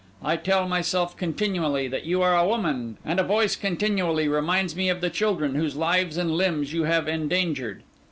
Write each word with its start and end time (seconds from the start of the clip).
I 0.23 0.35
tell 0.35 0.67
myself 0.67 1.15
continually 1.15 1.87
that 1.87 2.07
you 2.07 2.23
are 2.23 2.35
a 2.35 2.43
woman; 2.47 2.97
and 3.05 3.19
a 3.19 3.23
voice 3.23 3.55
continually 3.55 4.27
reminds 4.27 4.75
me 4.75 4.89
of 4.89 4.99
the 4.99 5.11
children 5.11 5.53
whose 5.53 5.75
lives 5.75 6.17
and 6.17 6.31
limbs 6.31 6.73
you 6.73 6.85
have 6.85 7.07
endangered. 7.07 7.83